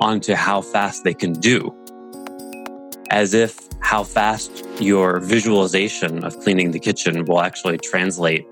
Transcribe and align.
onto 0.00 0.34
how 0.34 0.60
fast 0.60 1.04
they 1.04 1.14
can 1.14 1.32
do, 1.32 1.74
as 3.10 3.34
if 3.34 3.68
how 3.80 4.04
fast 4.04 4.64
your 4.80 5.20
visualization 5.20 6.24
of 6.24 6.38
cleaning 6.40 6.70
the 6.70 6.78
kitchen 6.78 7.24
will 7.24 7.40
actually 7.40 7.78
translate 7.78 8.46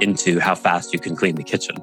into 0.00 0.38
how 0.40 0.54
fast 0.54 0.92
you 0.92 0.98
can 0.98 1.16
clean 1.16 1.34
the 1.34 1.42
kitchen. 1.42 1.76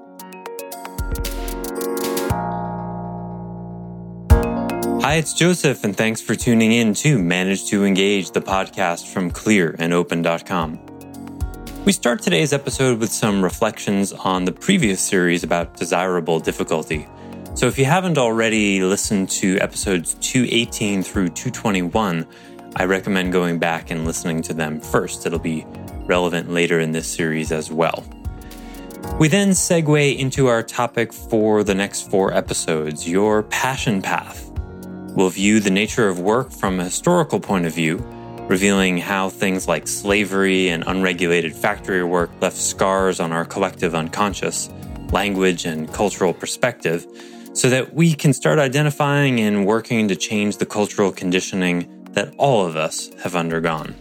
Hi, 5.02 5.16
it's 5.16 5.34
Joseph, 5.34 5.84
and 5.84 5.96
thanks 5.96 6.22
for 6.22 6.34
tuning 6.34 6.72
in 6.72 6.94
to 6.96 7.20
Manage 7.20 7.66
to 7.68 7.84
Engage, 7.86 8.32
the 8.32 8.42
podcast 8.42 9.12
from 9.12 9.30
clearandopen.com. 9.32 10.80
We 11.86 11.92
start 11.92 12.22
today's 12.22 12.54
episode 12.54 13.00
with 13.00 13.12
some 13.12 13.44
reflections 13.44 14.14
on 14.14 14.46
the 14.46 14.54
previous 14.54 15.02
series 15.02 15.44
about 15.44 15.76
desirable 15.76 16.40
difficulty. 16.40 17.06
So 17.56 17.68
if 17.68 17.78
you 17.78 17.86
haven't 17.86 18.18
already 18.18 18.82
listened 18.82 19.30
to 19.32 19.60
episodes 19.60 20.16
218 20.22 21.04
through 21.04 21.30
221, 21.30 22.26
I 22.76 22.86
recommend 22.86 23.32
going 23.32 23.60
back 23.60 23.92
and 23.92 24.06
listening 24.06 24.42
to 24.44 24.56
them 24.56 24.82
first. 24.82 25.28
It'll 25.28 25.38
be 25.38 25.64
relevant 26.06 26.50
later 26.50 26.80
in 26.80 26.94
this 26.94 27.08
series 27.08 27.52
as 27.52 27.72
well. 27.72 28.04
We 29.20 29.28
then 29.28 29.50
segue 29.50 30.18
into 30.18 30.48
our 30.48 30.64
topic 30.64 31.14
for 31.14 31.64
the 31.64 31.76
next 31.76 32.10
four 32.10 32.34
episodes 32.34 33.08
your 33.08 33.44
passion 33.44 34.02
path. 34.02 34.50
We'll 35.10 35.30
view 35.30 35.60
the 35.60 35.70
nature 35.70 36.10
of 36.10 36.20
work 36.20 36.52
from 36.52 36.80
a 36.80 36.86
historical 36.86 37.40
point 37.40 37.68
of 37.68 37.76
view, 37.76 37.98
revealing 38.50 38.98
how 38.98 39.30
things 39.30 39.68
like 39.68 39.88
slavery 39.88 40.70
and 40.70 40.84
unregulated 40.88 41.56
factory 41.56 42.04
work 42.04 42.32
left 42.42 42.58
scars 42.58 43.20
on 43.20 43.32
our 43.32 43.46
collective 43.46 43.94
unconscious, 43.94 44.72
language, 45.12 45.66
and 45.66 45.94
cultural 45.94 46.34
perspective, 46.34 47.06
so 47.54 47.70
that 47.70 47.94
we 47.94 48.14
can 48.14 48.34
start 48.34 48.60
identifying 48.60 49.40
and 49.40 49.66
working 49.66 50.08
to 50.08 50.16
change 50.16 50.58
the 50.58 50.66
cultural 50.66 51.12
conditioning 51.12 52.06
that 52.12 52.34
all 52.38 52.66
of 52.66 52.76
us 52.76 53.12
have 53.22 53.36
undergone. 53.36 53.96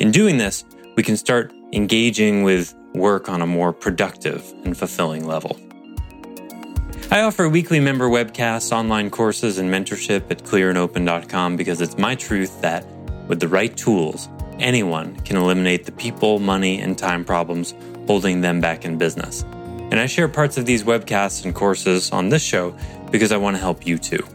In 0.00 0.10
doing 0.10 0.38
this, 0.38 0.64
we 0.96 1.02
can 1.02 1.16
start 1.16 1.52
engaging 1.72 2.42
with 2.42 2.74
work 2.94 3.28
on 3.28 3.42
a 3.42 3.46
more 3.46 3.72
productive 3.72 4.42
and 4.64 4.76
fulfilling 4.76 5.26
level. 5.26 5.58
I 7.10 7.20
offer 7.20 7.48
weekly 7.48 7.80
member 7.80 8.08
webcasts, 8.08 8.72
online 8.72 9.10
courses, 9.10 9.58
and 9.58 9.70
mentorship 9.70 10.30
at 10.30 10.42
clearandopen.com 10.42 11.56
because 11.56 11.80
it's 11.80 11.96
my 11.96 12.14
truth 12.14 12.60
that 12.62 12.84
with 13.28 13.40
the 13.40 13.48
right 13.48 13.74
tools, 13.76 14.28
anyone 14.58 15.16
can 15.20 15.36
eliminate 15.36 15.84
the 15.84 15.92
people, 15.92 16.38
money, 16.38 16.80
and 16.80 16.98
time 16.98 17.24
problems 17.24 17.74
holding 18.06 18.40
them 18.40 18.60
back 18.60 18.84
in 18.84 18.98
business. 18.98 19.44
And 19.90 20.00
I 20.00 20.06
share 20.06 20.28
parts 20.28 20.56
of 20.58 20.66
these 20.66 20.84
webcasts 20.84 21.44
and 21.44 21.54
courses 21.54 22.10
on 22.10 22.28
this 22.28 22.42
show 22.42 22.76
because 23.10 23.32
I 23.32 23.36
want 23.36 23.56
to 23.56 23.60
help 23.60 23.86
you 23.86 23.98
too. 23.98 24.26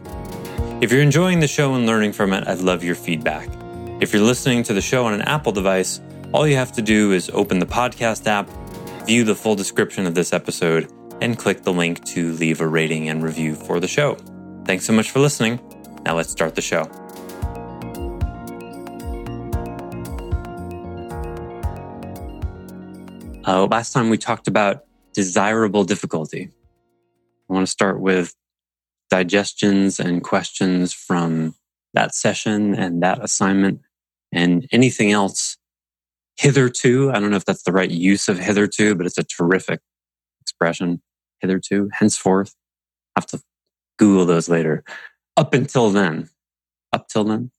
If 0.80 0.90
you're 0.90 1.02
enjoying 1.02 1.40
the 1.40 1.46
show 1.46 1.74
and 1.74 1.86
learning 1.86 2.12
from 2.12 2.32
it, 2.32 2.48
I'd 2.48 2.58
love 2.58 2.82
your 2.82 2.94
feedback. 2.94 3.48
If 4.00 4.12
you're 4.12 4.22
listening 4.22 4.64
to 4.64 4.72
the 4.72 4.80
show 4.80 5.04
on 5.04 5.14
an 5.14 5.22
Apple 5.22 5.52
device, 5.52 6.00
all 6.32 6.46
you 6.48 6.56
have 6.56 6.72
to 6.72 6.82
do 6.82 7.12
is 7.12 7.30
open 7.30 7.58
the 7.58 7.66
podcast 7.66 8.26
app, 8.26 8.48
view 9.06 9.22
the 9.22 9.34
full 9.34 9.54
description 9.54 10.06
of 10.06 10.14
this 10.14 10.32
episode, 10.32 10.90
and 11.20 11.38
click 11.38 11.62
the 11.62 11.72
link 11.72 12.04
to 12.06 12.32
leave 12.32 12.60
a 12.60 12.66
rating 12.66 13.08
and 13.10 13.22
review 13.22 13.54
for 13.54 13.78
the 13.78 13.86
show. 13.86 14.16
Thanks 14.64 14.84
so 14.84 14.92
much 14.92 15.10
for 15.10 15.20
listening. 15.20 15.60
Now 16.04 16.16
let's 16.16 16.30
start 16.30 16.56
the 16.56 16.62
show. 16.62 16.90
Uh, 23.46 23.66
last 23.66 23.92
time 23.92 24.08
we 24.08 24.18
talked 24.18 24.48
about 24.48 24.84
desirable 25.12 25.84
difficulty. 25.84 26.50
I 27.48 27.52
want 27.52 27.66
to 27.66 27.70
start 27.70 28.00
with 28.00 28.34
digestions 29.10 30.00
and 30.00 30.22
questions 30.22 30.92
from 30.92 31.54
that 31.94 32.14
session 32.14 32.74
and 32.74 33.02
that 33.02 33.22
assignment 33.22 33.80
and 34.32 34.66
anything 34.72 35.12
else 35.12 35.58
hitherto. 36.36 37.10
I 37.10 37.20
don't 37.20 37.30
know 37.30 37.36
if 37.36 37.44
that's 37.44 37.64
the 37.64 37.72
right 37.72 37.90
use 37.90 38.28
of 38.28 38.38
hitherto, 38.38 38.94
but 38.94 39.06
it's 39.06 39.18
a 39.18 39.24
terrific 39.24 39.80
expression 40.40 41.02
hitherto, 41.40 41.90
henceforth. 41.92 42.54
I 43.16 43.20
have 43.20 43.26
to 43.26 43.42
Google 43.98 44.24
those 44.24 44.48
later. 44.48 44.82
Up 45.36 45.52
until 45.52 45.90
then, 45.90 46.30
up 46.92 47.08
till 47.08 47.24
then, 47.24 47.50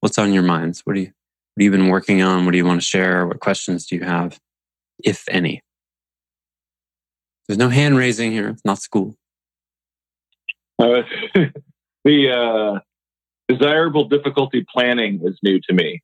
what's 0.00 0.18
on 0.18 0.32
your 0.32 0.42
minds? 0.42 0.80
What 0.84 0.94
do 0.94 1.00
you, 1.00 1.06
what 1.06 1.62
have 1.62 1.64
you 1.64 1.70
been 1.70 1.88
working 1.88 2.22
on? 2.22 2.44
What 2.44 2.52
do 2.52 2.58
you 2.58 2.64
want 2.64 2.80
to 2.80 2.86
share? 2.86 3.26
What 3.26 3.40
questions 3.40 3.86
do 3.86 3.96
you 3.96 4.04
have, 4.04 4.38
if 5.02 5.24
any? 5.28 5.62
There's 7.46 7.58
no 7.58 7.68
hand 7.68 7.96
raising 7.96 8.32
here. 8.32 8.48
It's 8.48 8.64
not 8.64 8.78
school. 8.78 9.16
Uh, 10.78 11.02
the 12.04 12.30
uh, 12.30 12.80
desirable 13.48 14.08
difficulty 14.08 14.64
planning 14.72 15.20
is 15.24 15.38
new 15.42 15.60
to 15.68 15.74
me. 15.74 16.02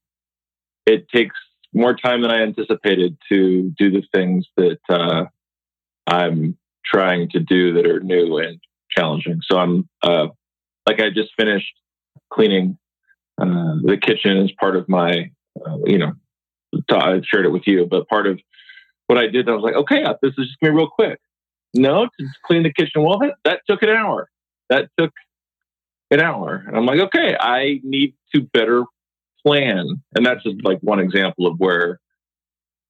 It 0.87 1.09
takes 1.09 1.37
more 1.73 1.95
time 1.95 2.23
than 2.23 2.31
I 2.31 2.43
anticipated 2.43 3.17
to 3.31 3.73
do 3.78 3.91
the 3.91 4.03
things 4.12 4.47
that 4.56 4.78
uh, 4.89 5.25
I'm 6.06 6.56
trying 6.84 7.31
to 7.31 7.41
do 7.41 7.75
that 7.75 7.87
are 7.87 8.01
new 8.01 8.39
and 8.39 8.59
challenging. 8.91 9.41
So 9.49 9.59
I'm 9.59 9.89
uh, 10.03 10.28
like 10.87 11.01
I 11.01 11.11
just 11.11 11.31
finished 11.37 11.72
cleaning 12.33 12.78
uh, 13.41 13.77
the 13.83 13.99
kitchen 14.01 14.39
as 14.39 14.51
part 14.59 14.77
of 14.77 14.89
my, 14.89 15.31
uh, 15.65 15.78
you 15.87 15.99
know, 15.99 16.12
I 16.91 17.21
shared 17.25 17.47
it 17.47 17.53
with 17.53 17.67
you, 17.67 17.87
but 17.87 18.09
part 18.09 18.27
of 18.27 18.41
what 19.07 19.19
I 19.19 19.27
did, 19.27 19.49
I 19.49 19.53
was 19.53 19.62
like, 19.62 19.75
okay, 19.75 20.03
this 20.22 20.33
is 20.39 20.47
just 20.47 20.61
gonna 20.61 20.72
be 20.72 20.78
real 20.78 20.89
quick. 20.89 21.19
No, 21.75 22.06
to 22.06 22.26
clean 22.44 22.62
the 22.62 22.72
kitchen 22.72 23.03
wall, 23.03 23.22
that, 23.44 23.60
took 23.69 23.82
an 23.82 23.91
hour. 23.91 24.28
That 24.69 24.88
took 24.98 25.12
an 26.10 26.20
hour. 26.20 26.64
And 26.66 26.76
I'm 26.76 26.86
like, 26.86 27.00
okay, 27.00 27.36
I 27.38 27.81
need 27.84 28.14
to 28.34 28.42
better 28.42 28.84
plan. 29.44 30.03
And 30.14 30.26
that's 30.26 30.42
just 30.42 30.64
like 30.64 30.78
one 30.80 31.00
example 31.00 31.47
of 31.47 31.59
where 31.59 32.00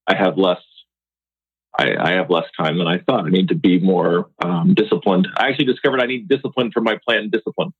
I 0.07 0.15
have 0.15 0.37
less 0.37 0.61
I, 1.77 1.95
I, 1.97 2.11
have 2.11 2.29
less 2.29 2.43
time 2.57 2.77
than 2.77 2.87
I 2.87 2.97
thought. 2.97 3.25
I 3.25 3.29
need 3.29 3.47
to 3.47 3.55
be 3.55 3.79
more 3.79 4.29
um, 4.43 4.73
disciplined. 4.73 5.29
I 5.37 5.47
actually 5.47 5.65
discovered 5.65 6.01
I 6.01 6.05
need 6.05 6.27
discipline 6.27 6.69
for 6.71 6.81
my 6.81 6.97
plan 7.07 7.29
discipline. 7.29 7.71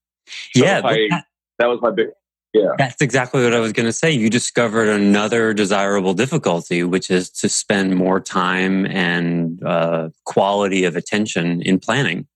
So 0.54 0.64
yeah, 0.64 0.82
I, 0.82 1.08
that, 1.10 1.26
that 1.60 1.66
was 1.68 1.80
my 1.82 1.92
big. 1.92 2.08
Yeah, 2.54 2.72
that's 2.78 3.02
exactly 3.02 3.44
what 3.44 3.54
I 3.54 3.60
was 3.60 3.72
going 3.72 3.86
to 3.86 3.94
say. 3.94 4.12
You 4.12 4.30
discovered 4.30 4.90
another 4.90 5.54
desirable 5.54 6.14
difficulty, 6.14 6.84
which 6.84 7.10
is 7.10 7.30
to 7.30 7.48
spend 7.48 7.96
more 7.96 8.20
time 8.20 8.86
and 8.86 9.64
uh, 9.64 10.10
quality 10.26 10.84
of 10.84 10.98
attention 10.98 11.62
in 11.62 11.80
planning, 11.80 12.28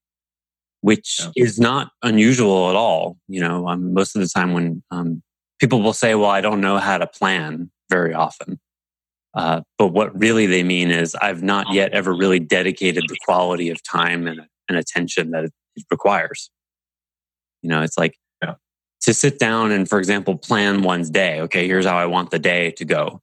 which 0.79 1.19
yeah. 1.19 1.43
is 1.43 1.59
not 1.59 1.91
unusual 2.01 2.69
at 2.69 2.77
all. 2.77 3.17
You 3.27 3.41
know, 3.41 3.67
um, 3.67 3.93
most 3.93 4.15
of 4.15 4.21
the 4.21 4.29
time 4.29 4.53
when 4.53 4.83
um, 4.89 5.21
people 5.59 5.81
will 5.81 5.93
say, 5.93 6.15
"Well, 6.15 6.29
I 6.29 6.39
don't 6.39 6.61
know 6.61 6.77
how 6.77 6.97
to 6.97 7.07
plan," 7.07 7.69
very 7.89 8.13
often 8.13 8.59
uh, 9.35 9.61
but 9.77 9.87
what 9.87 10.17
really 10.17 10.45
they 10.45 10.63
mean 10.63 10.89
is, 10.89 11.13
I've 11.15 11.43
not 11.43 11.73
yet 11.73 11.91
ever 11.91 12.13
really 12.13 12.39
dedicated 12.39 13.03
the 13.07 13.17
quality 13.25 13.69
of 13.69 13.83
time 13.83 14.27
and, 14.27 14.41
and 14.69 14.77
attention 14.77 15.31
that 15.31 15.43
it 15.43 15.53
requires. 15.91 16.49
You 17.61 17.69
know, 17.69 17.81
it's 17.81 17.97
like. 17.97 18.15
To 19.05 19.13
sit 19.13 19.39
down 19.39 19.71
and, 19.71 19.87
for 19.87 19.99
example, 19.99 20.37
plan 20.37 20.81
one's 20.81 21.09
day. 21.09 21.41
Okay, 21.41 21.67
here's 21.67 21.85
how 21.85 21.97
I 21.97 22.05
want 22.05 22.31
the 22.31 22.39
day 22.39 22.71
to 22.71 22.85
go. 22.85 23.21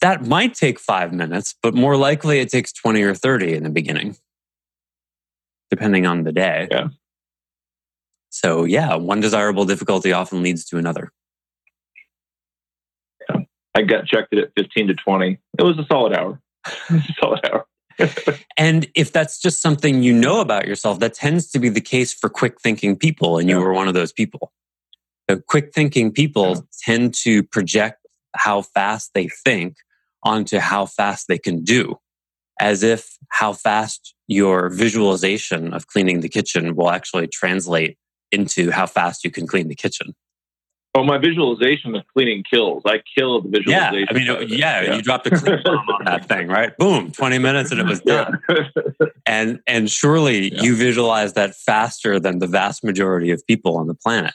That 0.00 0.26
might 0.26 0.54
take 0.54 0.78
five 0.78 1.12
minutes, 1.12 1.54
but 1.62 1.74
more 1.74 1.96
likely 1.96 2.40
it 2.40 2.50
takes 2.50 2.72
20 2.72 3.02
or 3.02 3.14
30 3.14 3.54
in 3.54 3.62
the 3.62 3.70
beginning, 3.70 4.16
depending 5.70 6.06
on 6.06 6.24
the 6.24 6.32
day. 6.32 6.68
Yeah. 6.70 6.88
So, 8.30 8.64
yeah, 8.64 8.94
one 8.96 9.20
desirable 9.20 9.64
difficulty 9.64 10.12
often 10.12 10.42
leads 10.42 10.64
to 10.66 10.78
another. 10.78 11.12
I 13.74 13.82
got 13.82 14.06
checked 14.06 14.32
it 14.32 14.38
at 14.38 14.52
15 14.56 14.88
to 14.88 14.94
20. 14.94 15.38
It 15.58 15.62
was 15.62 15.78
a 15.78 15.86
solid 15.86 16.12
hour. 16.12 16.40
solid 17.20 17.40
hour. 17.44 17.66
and 18.56 18.88
if 18.94 19.12
that's 19.12 19.40
just 19.40 19.60
something 19.60 20.02
you 20.02 20.12
know 20.12 20.40
about 20.40 20.66
yourself, 20.66 21.00
that 21.00 21.14
tends 21.14 21.50
to 21.50 21.58
be 21.58 21.68
the 21.68 21.80
case 21.80 22.12
for 22.12 22.28
quick 22.28 22.60
thinking 22.60 22.96
people. 22.96 23.38
And 23.38 23.48
you 23.48 23.58
were 23.58 23.72
one 23.72 23.88
of 23.88 23.94
those 23.94 24.12
people. 24.12 24.52
The 25.26 25.42
quick 25.46 25.72
thinking 25.74 26.12
people 26.12 26.48
yeah. 26.48 26.60
tend 26.84 27.14
to 27.22 27.42
project 27.42 28.06
how 28.34 28.62
fast 28.62 29.10
they 29.14 29.28
think 29.28 29.76
onto 30.22 30.58
how 30.58 30.86
fast 30.86 31.28
they 31.28 31.38
can 31.38 31.64
do, 31.64 31.96
as 32.60 32.82
if 32.82 33.16
how 33.30 33.52
fast 33.52 34.14
your 34.26 34.68
visualization 34.68 35.72
of 35.72 35.86
cleaning 35.86 36.20
the 36.20 36.28
kitchen 36.28 36.76
will 36.76 36.90
actually 36.90 37.26
translate 37.26 37.98
into 38.30 38.70
how 38.70 38.86
fast 38.86 39.24
you 39.24 39.30
can 39.30 39.46
clean 39.46 39.68
the 39.68 39.74
kitchen. 39.74 40.14
Oh, 40.94 41.04
my 41.04 41.18
visualization 41.18 41.94
of 41.94 42.06
cleaning 42.08 42.42
kills. 42.50 42.82
I 42.86 43.02
kill 43.16 43.42
the 43.42 43.48
visualization. 43.50 44.08
Yeah, 44.24 44.32
I 44.32 44.38
mean, 44.38 44.48
yeah, 44.48 44.80
yeah, 44.82 44.94
you 44.96 45.02
dropped 45.02 45.26
a 45.26 45.30
clean 45.30 45.60
bomb 45.62 45.88
on 45.88 46.04
that 46.04 46.28
thing, 46.28 46.48
right? 46.48 46.76
Boom, 46.78 47.12
twenty 47.12 47.38
minutes 47.38 47.70
and 47.70 47.80
it 47.80 47.86
was 47.86 48.00
done. 48.00 48.40
Yeah. 48.48 49.06
and 49.26 49.60
and 49.66 49.90
surely 49.90 50.52
yeah. 50.52 50.62
you 50.62 50.74
visualize 50.74 51.34
that 51.34 51.54
faster 51.54 52.18
than 52.18 52.38
the 52.38 52.46
vast 52.46 52.82
majority 52.82 53.30
of 53.30 53.46
people 53.46 53.76
on 53.76 53.86
the 53.86 53.94
planet. 53.94 54.34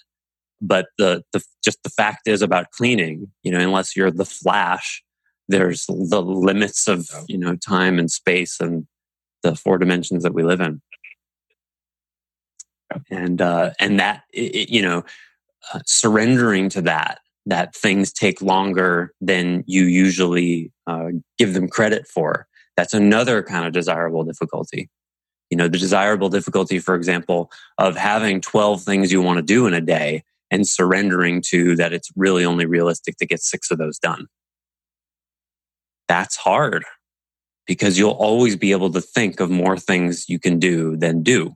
But 0.61 0.87
the 0.97 1.23
the 1.33 1.43
just 1.63 1.81
the 1.83 1.89
fact 1.89 2.27
is 2.27 2.41
about 2.41 2.71
cleaning, 2.71 3.31
you 3.41 3.51
know, 3.51 3.59
unless 3.59 3.95
you're 3.95 4.11
the 4.11 4.25
Flash, 4.25 5.03
there's 5.47 5.85
the 5.87 6.21
limits 6.21 6.87
of 6.87 7.09
you 7.27 7.37
know 7.37 7.55
time 7.55 7.99
and 7.99 8.09
space 8.09 8.59
and 8.59 8.87
the 9.41 9.55
four 9.55 9.77
dimensions 9.77 10.23
that 10.23 10.33
we 10.33 10.43
live 10.43 10.61
in 10.61 10.81
and 13.09 13.41
uh, 13.41 13.71
and 13.79 13.99
that 13.99 14.23
it, 14.31 14.69
you 14.69 14.81
know 14.81 15.03
uh, 15.73 15.79
surrendering 15.85 16.69
to 16.69 16.81
that 16.81 17.19
that 17.45 17.75
things 17.75 18.13
take 18.13 18.41
longer 18.41 19.13
than 19.19 19.63
you 19.67 19.83
usually 19.83 20.71
uh, 20.87 21.09
give 21.37 21.53
them 21.53 21.67
credit 21.67 22.07
for. 22.07 22.47
That's 22.77 22.93
another 22.93 23.43
kind 23.43 23.67
of 23.67 23.73
desirable 23.73 24.23
difficulty. 24.23 24.89
You 25.49 25.57
know 25.57 25.67
the 25.67 25.77
desirable 25.77 26.29
difficulty 26.29 26.79
for 26.79 26.95
example 26.95 27.51
of 27.77 27.95
having 27.95 28.41
12 28.41 28.81
things 28.81 29.11
you 29.11 29.21
want 29.21 29.37
to 29.37 29.43
do 29.43 29.67
in 29.67 29.73
a 29.73 29.81
day 29.81 30.23
and 30.49 30.67
surrendering 30.67 31.41
to 31.47 31.75
that 31.75 31.93
it's 31.93 32.11
really 32.15 32.45
only 32.45 32.65
realistic 32.65 33.17
to 33.17 33.25
get 33.25 33.41
six 33.41 33.69
of 33.69 33.77
those 33.77 33.99
done. 33.99 34.27
That's 36.07 36.35
hard 36.35 36.85
because 37.65 37.97
you'll 37.97 38.11
always 38.11 38.55
be 38.55 38.71
able 38.71 38.91
to 38.91 39.01
think 39.01 39.39
of 39.39 39.49
more 39.49 39.77
things 39.77 40.29
you 40.29 40.39
can 40.39 40.59
do 40.59 40.97
than 40.97 41.23
do. 41.23 41.55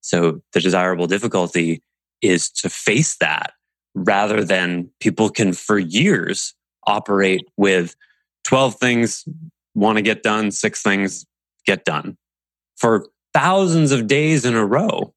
So 0.00 0.42
the 0.52 0.60
desirable 0.60 1.06
difficulty 1.06 1.82
is 2.24 2.50
to 2.50 2.68
face 2.68 3.16
that 3.16 3.52
rather 3.94 4.44
than 4.44 4.90
people 5.00 5.28
can 5.30 5.52
for 5.52 5.78
years 5.78 6.54
operate 6.86 7.46
with 7.56 7.94
12 8.44 8.76
things 8.76 9.24
want 9.74 9.96
to 9.96 10.02
get 10.02 10.22
done, 10.22 10.50
six 10.50 10.82
things 10.82 11.26
get 11.66 11.84
done 11.84 12.16
for 12.76 13.06
thousands 13.32 13.92
of 13.92 14.06
days 14.06 14.44
in 14.44 14.54
a 14.54 14.64
row 14.64 15.12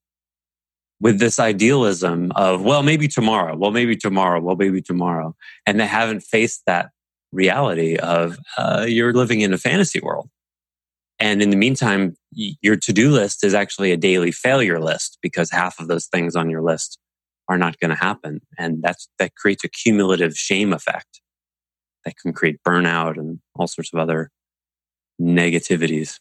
with 0.99 1.19
this 1.19 1.39
idealism 1.39 2.31
of, 2.35 2.63
well, 2.63 2.81
maybe 2.81 3.07
tomorrow, 3.07 3.55
well, 3.55 3.71
maybe 3.71 3.95
tomorrow, 3.95 4.39
well, 4.39 4.55
maybe 4.55 4.81
tomorrow. 4.81 5.35
And 5.65 5.79
they 5.79 5.85
haven't 5.85 6.21
faced 6.21 6.63
that 6.65 6.89
reality 7.31 7.97
of 7.97 8.37
uh, 8.57 8.85
you're 8.87 9.13
living 9.13 9.41
in 9.41 9.53
a 9.53 9.57
fantasy 9.57 9.99
world. 9.99 10.29
And 11.19 11.41
in 11.41 11.49
the 11.49 11.55
meantime, 11.55 12.15
your 12.31 12.75
to 12.75 12.93
do 12.93 13.11
list 13.11 13.43
is 13.43 13.53
actually 13.53 13.91
a 13.91 13.97
daily 13.97 14.31
failure 14.31 14.79
list 14.79 15.17
because 15.21 15.49
half 15.49 15.79
of 15.79 15.87
those 15.87 16.05
things 16.05 16.35
on 16.35 16.49
your 16.49 16.61
list 16.61 16.99
are 17.47 17.57
not 17.57 17.79
going 17.79 17.89
to 17.89 17.95
happen. 17.95 18.41
And 18.57 18.83
that's, 18.83 19.07
that 19.17 19.35
creates 19.35 19.63
a 19.63 19.69
cumulative 19.69 20.35
shame 20.35 20.73
effect 20.73 21.21
that 22.05 22.17
can 22.17 22.33
create 22.33 22.61
burnout 22.65 23.17
and 23.17 23.39
all 23.55 23.67
sorts 23.67 23.91
of 23.93 23.99
other 23.99 24.29
negativities. 25.19 26.19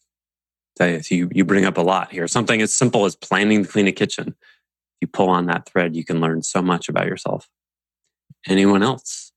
So 0.78 1.00
you, 1.10 1.28
you 1.32 1.44
bring 1.44 1.64
up 1.64 1.78
a 1.78 1.82
lot 1.82 2.10
here. 2.10 2.26
Something 2.28 2.62
as 2.62 2.72
simple 2.72 3.04
as 3.04 3.16
planning 3.16 3.64
to 3.64 3.69
clean 3.69 3.87
a 3.87 3.92
kitchen. 3.92 4.28
If 4.28 5.02
you 5.02 5.08
pull 5.08 5.28
on 5.28 5.46
that 5.46 5.66
thread, 5.66 5.94
you 5.94 6.04
can 6.04 6.20
learn 6.20 6.42
so 6.42 6.62
much 6.62 6.88
about 6.88 7.06
yourself. 7.06 7.49
Anyone 8.46 8.82
else? 8.82 9.32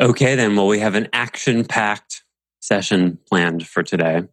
Okay, 0.00 0.34
then. 0.34 0.56
Well, 0.56 0.66
we 0.66 0.80
have 0.80 0.96
an 0.96 1.08
action 1.12 1.64
packed 1.64 2.24
session 2.60 3.18
planned 3.28 3.66
for 3.66 3.82
today. 3.82 4.24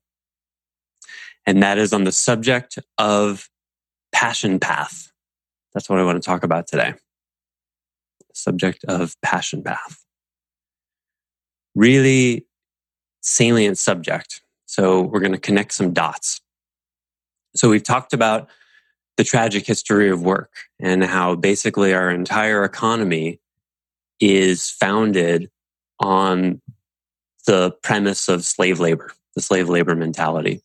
And 1.46 1.62
that 1.62 1.78
is 1.78 1.94
on 1.94 2.04
the 2.04 2.12
subject 2.12 2.80
of 2.98 3.50
passion 4.12 4.60
path. 4.60 5.12
That's 5.74 5.90
what 5.90 6.00
I 6.00 6.04
want 6.04 6.22
to 6.22 6.26
talk 6.26 6.44
about 6.44 6.68
today. 6.68 6.94
subject 8.34 8.84
of 8.88 9.16
passion 9.22 9.64
path. 9.64 10.04
Really 11.76 12.46
salient 13.22 13.78
subject. 13.78 14.42
So 14.66 15.02
we're 15.02 15.20
going 15.20 15.34
to 15.34 15.38
connect 15.38 15.74
some 15.74 15.94
dots. 15.94 16.42
So 17.56 17.70
we've 17.70 17.84
talked 17.84 18.14
about 18.14 18.50
the 19.18 19.24
tragic 19.24 19.68
history 19.68 20.10
of 20.10 20.22
work 20.22 20.52
and 20.80 21.04
how 21.04 21.36
basically 21.36 21.94
our 21.94 22.10
entire 22.10 22.64
economy 22.64 23.40
is 24.22 24.70
founded 24.70 25.50
on 26.00 26.62
the 27.48 27.72
premise 27.82 28.30
of 28.30 28.46
slave 28.46 28.80
labor, 28.80 29.12
the 29.36 29.42
slave 29.42 29.68
labor 29.68 29.96
mentality. 29.96 30.62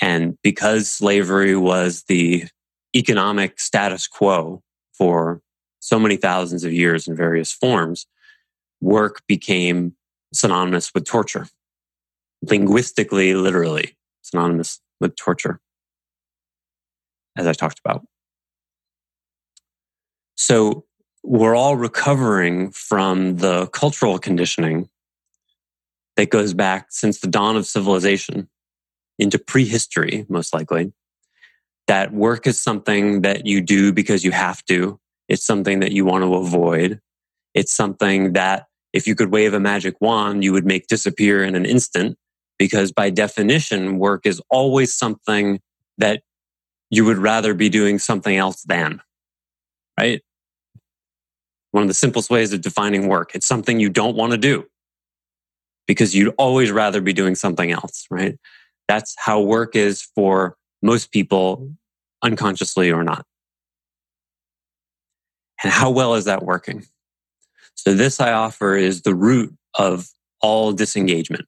And 0.00 0.38
because 0.42 0.90
slavery 0.90 1.54
was 1.54 2.04
the 2.08 2.46
economic 2.96 3.60
status 3.60 4.06
quo 4.06 4.62
for 4.94 5.42
so 5.78 5.98
many 5.98 6.16
thousands 6.16 6.64
of 6.64 6.72
years 6.72 7.06
in 7.06 7.14
various 7.14 7.52
forms, 7.52 8.06
work 8.80 9.22
became 9.28 9.94
synonymous 10.32 10.92
with 10.94 11.04
torture. 11.04 11.46
Linguistically, 12.42 13.34
literally 13.34 13.96
synonymous 14.22 14.80
with 15.00 15.14
torture, 15.16 15.60
as 17.36 17.46
I 17.46 17.52
talked 17.52 17.78
about. 17.84 18.06
So 20.36 20.86
we're 21.22 21.54
all 21.54 21.76
recovering 21.76 22.70
from 22.70 23.36
the 23.36 23.66
cultural 23.68 24.18
conditioning 24.18 24.88
that 26.16 26.30
goes 26.30 26.54
back 26.54 26.86
since 26.90 27.20
the 27.20 27.28
dawn 27.28 27.56
of 27.56 27.66
civilization 27.66 28.48
into 29.18 29.38
prehistory, 29.38 30.26
most 30.28 30.54
likely. 30.54 30.92
That 31.86 32.12
work 32.12 32.46
is 32.46 32.60
something 32.60 33.22
that 33.22 33.46
you 33.46 33.60
do 33.60 33.92
because 33.92 34.24
you 34.24 34.30
have 34.30 34.64
to. 34.66 34.98
It's 35.28 35.44
something 35.44 35.80
that 35.80 35.92
you 35.92 36.04
want 36.04 36.24
to 36.24 36.34
avoid. 36.34 37.00
It's 37.54 37.72
something 37.72 38.32
that 38.32 38.66
if 38.92 39.06
you 39.06 39.14
could 39.14 39.30
wave 39.30 39.54
a 39.54 39.60
magic 39.60 40.00
wand, 40.00 40.42
you 40.42 40.52
would 40.52 40.64
make 40.64 40.86
disappear 40.86 41.44
in 41.44 41.54
an 41.54 41.66
instant 41.66 42.16
because 42.58 42.92
by 42.92 43.10
definition, 43.10 43.98
work 43.98 44.26
is 44.26 44.42
always 44.50 44.94
something 44.94 45.60
that 45.98 46.22
you 46.90 47.04
would 47.04 47.18
rather 47.18 47.54
be 47.54 47.68
doing 47.68 47.98
something 47.98 48.36
else 48.36 48.62
than, 48.62 49.00
right? 49.98 50.22
One 51.72 51.82
of 51.82 51.88
the 51.88 51.94
simplest 51.94 52.30
ways 52.30 52.52
of 52.52 52.60
defining 52.60 53.06
work. 53.08 53.32
It's 53.34 53.46
something 53.46 53.78
you 53.78 53.88
don't 53.88 54.16
want 54.16 54.32
to 54.32 54.38
do 54.38 54.66
because 55.86 56.14
you'd 56.14 56.34
always 56.36 56.70
rather 56.70 57.00
be 57.00 57.12
doing 57.12 57.34
something 57.34 57.70
else, 57.70 58.06
right? 58.10 58.38
That's 58.88 59.14
how 59.18 59.40
work 59.40 59.76
is 59.76 60.02
for 60.14 60.56
most 60.82 61.12
people, 61.12 61.72
unconsciously 62.22 62.90
or 62.90 63.04
not. 63.04 63.24
And 65.62 65.72
how 65.72 65.90
well 65.90 66.14
is 66.14 66.24
that 66.24 66.42
working? 66.42 66.86
So 67.74 67.94
this 67.94 68.20
I 68.20 68.32
offer 68.32 68.74
is 68.76 69.02
the 69.02 69.14
root 69.14 69.54
of 69.78 70.08
all 70.40 70.72
disengagement. 70.72 71.46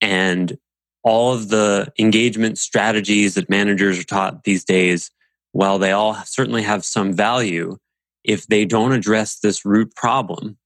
And 0.00 0.58
all 1.02 1.32
of 1.32 1.48
the 1.48 1.92
engagement 1.98 2.58
strategies 2.58 3.34
that 3.34 3.48
managers 3.48 3.98
are 3.98 4.04
taught 4.04 4.44
these 4.44 4.64
days, 4.64 5.10
while 5.52 5.78
they 5.78 5.92
all 5.92 6.14
certainly 6.24 6.62
have 6.62 6.84
some 6.84 7.12
value, 7.12 7.76
if 8.24 8.46
they 8.46 8.64
don't 8.64 8.92
address 8.92 9.38
this 9.38 9.64
root 9.64 9.94
problem, 9.94 10.58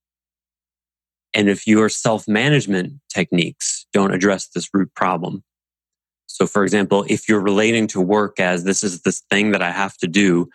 and 1.35 1.49
if 1.49 1.67
your 1.67 1.89
self 1.89 2.29
management 2.29 3.01
techniques 3.13 3.87
don't 3.93 4.15
address 4.15 4.49
this 4.49 4.69
root 4.73 4.95
problem. 4.95 5.43
So, 6.27 6.47
for 6.47 6.65
example, 6.65 7.05
if 7.09 7.29
you're 7.29 7.41
relating 7.41 7.87
to 7.89 8.01
work 8.01 8.41
as 8.41 8.65
this 8.65 8.83
is 8.83 9.03
this 9.03 9.23
thing 9.31 9.53
that 9.53 9.63
I 9.63 9.71
have 9.71 9.97
to 9.99 10.07
do 10.07 10.49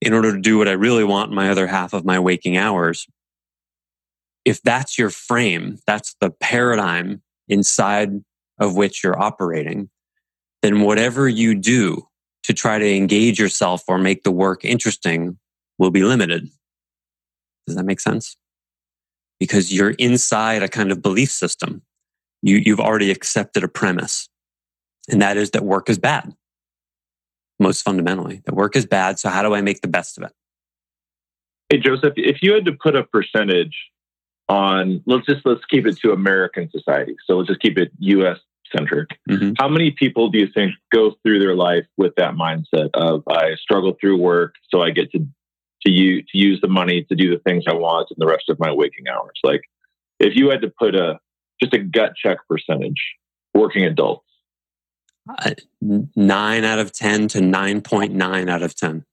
in 0.00 0.12
order 0.12 0.32
to 0.32 0.40
do 0.40 0.58
what 0.58 0.68
I 0.68 0.72
really 0.72 1.04
want 1.04 1.30
in 1.30 1.36
my 1.36 1.50
other 1.50 1.66
half 1.66 1.92
of 1.92 2.04
my 2.04 2.18
waking 2.18 2.56
hours, 2.56 3.06
if 4.44 4.62
that's 4.62 4.98
your 4.98 5.10
frame, 5.10 5.78
that's 5.86 6.14
the 6.20 6.30
paradigm 6.30 7.22
inside 7.48 8.10
of 8.58 8.76
which 8.76 9.02
you're 9.02 9.20
operating, 9.20 9.88
then 10.62 10.80
whatever 10.80 11.28
you 11.28 11.54
do 11.54 12.06
to 12.44 12.54
try 12.54 12.78
to 12.78 12.96
engage 12.96 13.38
yourself 13.38 13.82
or 13.88 13.98
make 13.98 14.22
the 14.22 14.30
work 14.30 14.64
interesting 14.64 15.38
will 15.78 15.90
be 15.90 16.02
limited. 16.02 16.48
Does 17.66 17.76
that 17.76 17.84
make 17.84 18.00
sense? 18.00 18.36
Because 19.38 19.72
you're 19.72 19.90
inside 19.90 20.62
a 20.62 20.68
kind 20.68 20.90
of 20.90 21.02
belief 21.02 21.30
system. 21.30 21.82
You, 22.42 22.56
you've 22.56 22.80
already 22.80 23.10
accepted 23.10 23.64
a 23.64 23.68
premise, 23.68 24.28
and 25.08 25.20
that 25.22 25.36
is 25.36 25.50
that 25.50 25.64
work 25.64 25.88
is 25.90 25.98
bad. 25.98 26.34
Most 27.60 27.82
fundamentally, 27.82 28.42
that 28.44 28.54
work 28.54 28.76
is 28.76 28.86
bad. 28.86 29.18
So, 29.18 29.28
how 29.28 29.42
do 29.42 29.54
I 29.54 29.60
make 29.60 29.80
the 29.80 29.88
best 29.88 30.16
of 30.18 30.24
it? 30.24 30.32
Hey, 31.68 31.78
Joseph, 31.78 32.14
if 32.16 32.38
you 32.42 32.52
had 32.54 32.64
to 32.64 32.72
put 32.72 32.96
a 32.96 33.04
percentage 33.04 33.76
on, 34.48 35.02
let's 35.06 35.26
just 35.26 35.44
let's 35.44 35.64
keep 35.66 35.86
it 35.86 35.98
to 35.98 36.12
American 36.12 36.70
society. 36.70 37.16
So 37.26 37.36
let's 37.36 37.48
just 37.48 37.60
keep 37.60 37.76
it 37.76 37.90
U.S. 37.98 38.38
centric. 38.74 39.10
Mm-hmm. 39.28 39.52
How 39.58 39.68
many 39.68 39.90
people 39.90 40.30
do 40.30 40.38
you 40.38 40.48
think 40.54 40.72
go 40.92 41.16
through 41.22 41.40
their 41.40 41.54
life 41.54 41.84
with 41.96 42.14
that 42.16 42.34
mindset 42.34 42.90
of 42.94 43.22
I 43.28 43.56
struggle 43.56 43.96
through 44.00 44.16
work, 44.16 44.54
so 44.70 44.82
I 44.82 44.90
get 44.90 45.12
to 45.12 45.26
to 45.82 45.90
you 45.90 46.22
to 46.22 46.38
use 46.38 46.60
the 46.60 46.68
money 46.68 47.04
to 47.04 47.14
do 47.14 47.30
the 47.30 47.40
things 47.40 47.64
I 47.68 47.74
want 47.74 48.08
in 48.10 48.16
the 48.18 48.26
rest 48.26 48.48
of 48.48 48.58
my 48.58 48.72
waking 48.72 49.08
hours. 49.08 49.38
Like 49.44 49.62
if 50.18 50.34
you 50.34 50.50
had 50.50 50.62
to 50.62 50.72
put 50.78 50.94
a 50.94 51.18
just 51.60 51.74
a 51.74 51.78
gut 51.78 52.14
check 52.16 52.38
percentage, 52.48 53.16
working 53.54 53.84
adults. 53.84 54.24
Uh, 55.28 55.54
nine 56.16 56.64
out 56.64 56.78
of 56.78 56.92
10 56.92 57.28
to 57.28 57.38
9.9 57.40 58.50
out 58.50 58.62
of 58.62 58.74
10. 58.74 59.04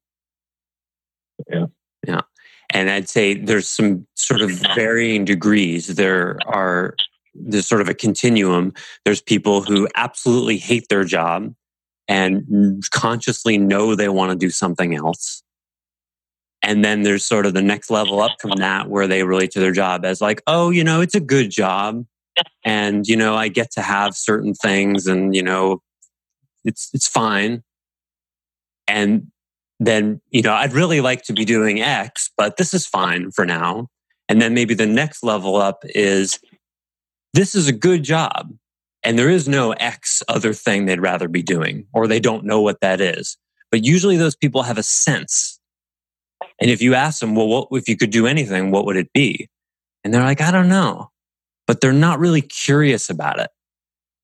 Yeah. 1.50 1.65
Yeah. 2.07 2.22
And 2.69 2.89
I'd 2.89 3.10
say 3.10 3.34
there's 3.34 3.67
some 3.67 4.07
sort 4.15 4.41
of 4.41 4.51
varying 4.75 5.25
degrees. 5.25 5.88
There 5.88 6.38
are, 6.45 6.95
there's 7.34 7.67
sort 7.67 7.81
of 7.81 7.89
a 7.89 7.93
continuum. 7.93 8.74
There's 9.03 9.22
people 9.22 9.62
who 9.62 9.88
absolutely 9.95 10.57
hate 10.57 10.88
their 10.89 11.03
job 11.03 11.53
and 12.07 12.84
consciously 12.91 13.57
know 13.57 13.95
they 13.95 14.10
want 14.10 14.31
to 14.31 14.38
do 14.38 14.50
something 14.50 14.95
else. 14.95 15.43
And 16.65 16.84
then 16.84 17.03
there's 17.03 17.24
sort 17.24 17.45
of 17.45 17.53
the 17.53 17.62
next 17.62 17.91
level 17.91 18.22
up 18.22 18.38
from 18.41 18.53
that 18.57 18.89
where 18.89 19.07
they 19.07 19.24
relate 19.24 19.51
to 19.51 19.60
their 19.60 19.72
job 19.72 20.03
as 20.03 20.19
like, 20.19 20.41
oh, 20.48 20.72
you 20.72 20.84
know, 20.84 21.00
it's 21.00 21.13
a 21.13 21.19
good 21.19 21.51
job. 21.51 22.03
And, 22.65 23.07
you 23.07 23.15
know, 23.15 23.36
I 23.36 23.50
get 23.50 23.69
to 23.74 23.81
have 23.81 24.15
certain 24.15 24.55
things 24.55 25.05
and, 25.05 25.36
you 25.36 25.43
know, 25.43 25.84
it's, 26.63 26.89
it's 26.91 27.07
fine. 27.07 27.63
And 28.88 29.31
then, 29.79 30.22
you 30.31 30.41
know, 30.41 30.53
I'd 30.53 30.74
really 30.74 31.01
like 31.01 31.22
to 31.25 31.34
be 31.34 31.45
doing 31.45 31.81
X, 31.81 32.31
but 32.36 32.57
this 32.57 32.74
is 32.74 32.88
fine 32.88 33.29
for 33.29 33.45
now. 33.45 33.88
And 34.27 34.41
then 34.41 34.55
maybe 34.55 34.74
the 34.74 34.88
next 34.88 35.24
level 35.24 35.57
up 35.57 35.84
is 35.89 36.39
this 37.36 37.53
is 37.53 37.67
a 37.67 37.74
good 37.74 38.01
job 38.01 38.51
and 39.03 39.19
there 39.19 39.29
is 39.29 39.48
no 39.48 39.74
X 39.74 40.24
other 40.27 40.51
thing 40.51 40.86
they'd 40.86 41.00
rather 41.00 41.27
be 41.27 41.43
doing, 41.43 41.86
or 41.93 42.07
they 42.07 42.19
don't 42.19 42.43
know 42.43 42.60
what 42.60 42.81
that 42.81 43.00
is. 43.00 43.38
But 43.69 43.86
usually 43.86 44.17
those 44.17 44.36
people 44.36 44.63
have 44.63 44.79
a 44.79 44.84
sense. 44.84 45.60
And 46.62 46.71
if 46.71 46.81
you 46.81 46.93
ask 46.93 47.19
them, 47.19 47.35
well, 47.35 47.47
what, 47.47 47.67
if 47.71 47.89
you 47.89 47.97
could 47.97 48.12
do 48.12 48.27
anything, 48.27 48.71
what 48.71 48.85
would 48.85 48.95
it 48.95 49.12
be? 49.13 49.50
And 50.03 50.13
they're 50.13 50.24
like, 50.24 50.41
I 50.41 50.51
don't 50.51 50.69
know, 50.69 51.09
but 51.67 51.81
they're 51.81 51.91
not 51.93 52.19
really 52.19 52.41
curious 52.41 53.09
about 53.09 53.39
it. 53.39 53.50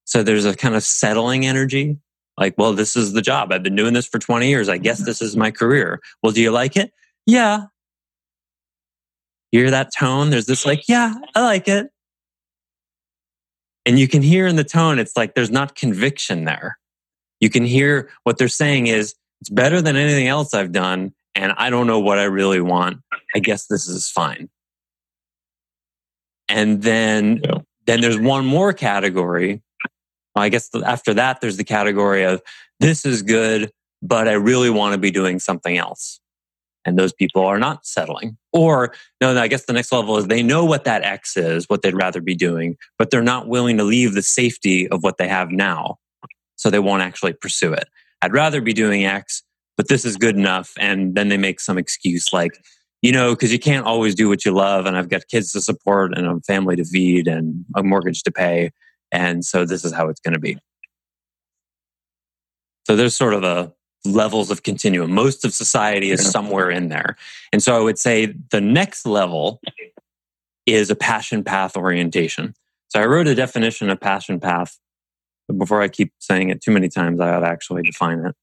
So 0.06 0.24
there's 0.24 0.46
a 0.46 0.56
kind 0.56 0.76
of 0.76 0.84
settling 0.84 1.46
energy. 1.46 1.98
Like, 2.38 2.56
well, 2.58 2.74
this 2.74 2.96
is 2.96 3.14
the 3.14 3.22
job. 3.22 3.52
I've 3.52 3.64
been 3.64 3.76
doing 3.76 3.94
this 3.94 4.08
for 4.08 4.20
20 4.20 4.48
years. 4.48 4.70
I 4.70 4.78
guess 4.78 5.06
this 5.06 5.22
is 5.22 5.36
my 5.36 5.52
career. 5.52 6.00
Well, 6.24 6.32
do 6.32 6.42
you 6.42 6.52
like 6.52 6.78
it? 6.78 6.92
Yeah. 7.26 7.66
You 9.52 9.62
hear 9.62 9.72
that 9.72 9.92
tone? 9.98 10.30
There's 10.30 10.46
this 10.46 10.66
like, 10.66 10.88
yeah, 10.88 11.14
I 11.36 11.42
like 11.42 11.68
it. 11.68 11.90
And 13.86 14.00
you 14.00 14.08
can 14.08 14.22
hear 14.22 14.48
in 14.48 14.56
the 14.56 14.64
tone, 14.64 15.00
it's 15.00 15.18
like 15.18 15.34
there's 15.34 15.52
not 15.52 15.76
conviction 15.76 16.46
there. 16.46 16.78
You 17.40 17.50
can 17.50 17.66
hear 17.66 18.10
what 18.24 18.38
they're 18.38 18.48
saying 18.48 18.88
is, 18.88 19.16
it's 19.42 19.50
better 19.50 19.82
than 19.82 19.96
anything 19.96 20.28
else 20.28 20.54
I've 20.54 20.72
done. 20.72 21.14
And 21.36 21.54
I 21.58 21.70
don't 21.70 21.88
know 21.88 22.00
what 22.00 22.20
I 22.20 22.26
really 22.26 22.62
want. 22.62 23.00
I 23.36 23.40
guess 23.40 23.68
this 23.68 23.88
is 23.88 24.10
fine. 24.10 24.50
And 26.50 26.82
then, 26.82 27.42
yeah. 27.44 27.60
then 27.86 28.02
there's 28.02 28.20
one 28.20 28.46
more 28.46 28.74
category. 28.74 29.62
I 30.36 30.50
guess 30.50 30.70
after 30.86 31.14
that, 31.14 31.42
there's 31.42 31.58
the 31.58 31.64
category 31.64 32.24
of 32.24 32.42
this 32.80 33.06
is 33.06 33.22
good, 33.22 33.72
but 34.02 34.28
I 34.28 34.34
really 34.34 34.70
want 34.70 34.94
to 34.94 34.98
be 34.98 35.12
doing 35.12 35.40
something 35.40 35.78
else 35.78 36.22
and 36.86 36.98
those 36.98 37.14
people 37.14 37.46
are 37.46 37.60
not 37.60 37.86
settling. 37.86 38.38
Or, 38.52 38.94
no, 39.20 39.38
I 39.38 39.48
guess 39.48 39.66
the 39.66 39.74
next 39.74 39.92
level 39.92 40.18
is 40.18 40.28
they 40.28 40.44
know 40.44 40.66
what 40.66 40.84
that 40.86 41.04
X 41.04 41.38
is, 41.38 41.66
what 41.68 41.82
they'd 41.82 41.96
rather 41.96 42.22
be 42.22 42.36
doing, 42.36 42.78
but 42.98 43.12
they're 43.12 43.22
not 43.22 43.48
willing 43.48 43.78
to 43.78 43.84
leave 43.84 44.14
the 44.14 44.22
safety 44.22 44.88
of 44.88 45.04
what 45.04 45.18
they 45.18 45.28
have 45.28 45.52
now. 45.52 45.98
So 46.56 46.70
they 46.70 46.80
won't 46.80 47.04
actually 47.04 47.34
pursue 47.34 47.74
it. 47.74 47.88
I'd 48.22 48.34
rather 48.34 48.62
be 48.62 48.74
doing 48.74 49.06
X, 49.06 49.44
but 49.78 49.88
this 49.88 50.06
is 50.06 50.18
good 50.18 50.36
enough. 50.36 50.74
And 50.80 51.16
then 51.16 51.30
they 51.30 51.38
make 51.38 51.60
some 51.60 51.78
excuse 51.78 52.34
like, 52.34 52.52
you 53.02 53.12
know, 53.12 53.34
because 53.34 53.52
you 53.52 53.60
can't 53.60 53.86
always 53.86 54.16
do 54.16 54.30
what 54.30 54.46
you 54.46 54.52
love. 54.52 54.86
And 54.86 54.96
I've 54.98 55.10
got 55.10 55.28
kids 55.28 55.52
to 55.54 55.62
support 55.62 56.18
and 56.18 56.28
a 56.28 56.40
family 56.42 56.76
to 56.76 56.84
feed 56.84 57.28
and 57.28 57.66
a 57.76 57.84
mortgage 57.84 58.24
to 58.24 58.32
pay. 58.32 58.72
And 59.12 59.44
so 59.44 59.66
this 59.66 59.84
is 59.84 59.92
how 59.92 60.10
it's 60.10 60.20
going 60.20 60.34
to 60.34 60.40
be. 60.40 60.58
So 62.88 62.96
there's 62.96 63.16
sort 63.16 63.34
of 63.34 63.44
a 63.44 63.74
levels 64.06 64.50
of 64.50 64.64
continuum. 64.64 65.12
Most 65.12 65.46
of 65.46 65.54
society 65.54 66.12
is 66.12 66.28
somewhere 66.30 66.70
in 66.70 66.90
there. 66.90 67.16
And 67.54 67.62
so 67.62 67.76
I 67.76 67.80
would 67.80 68.00
say 68.00 68.34
the 68.52 68.62
next 68.62 69.06
level 69.06 69.62
is 70.66 70.90
a 70.90 70.96
passion 70.96 71.44
path 71.44 71.78
orientation. 71.78 72.54
So 72.90 73.00
I 73.00 73.06
wrote 73.06 73.28
a 73.28 73.36
definition 73.36 73.90
of 73.90 74.00
passion 74.00 74.40
path. 74.40 74.78
But 75.48 75.58
before 75.58 75.82
I 75.82 75.88
keep 75.88 76.14
saying 76.20 76.50
it 76.50 76.62
too 76.62 76.72
many 76.72 76.90
times, 76.90 77.20
I 77.20 77.30
ought 77.30 77.40
to 77.42 77.48
actually 77.48 77.84
define 77.84 78.20
it. 78.26 78.36